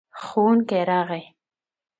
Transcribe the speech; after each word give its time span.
ښوونکی 0.23 0.79
راغی. 0.89 1.23